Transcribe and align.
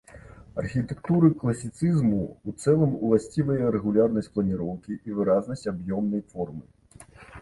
Архітэктуры 0.61 1.27
класіцызму 1.41 2.21
ў 2.47 2.49
цэлым 2.63 2.95
уласцівая 3.09 3.69
рэгулярнасць 3.75 4.33
планіроўкі 4.39 4.99
і 5.11 5.19
выразнасць 5.21 5.67
аб'ёмнай 5.75 6.25
формы. 6.33 6.65